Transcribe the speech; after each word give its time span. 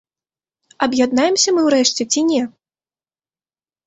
Аб'яднаемся 0.85 1.49
мы 1.57 1.61
ўрэшце 1.67 2.03
ці 2.13 2.23
не? 2.31 2.39